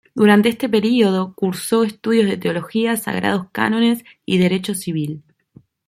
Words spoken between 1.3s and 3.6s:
cursó estudios de Teología, Sagrados